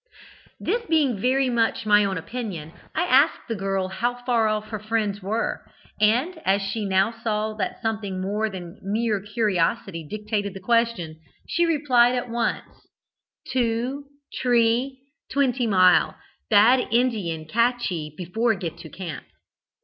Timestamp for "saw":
7.11-7.53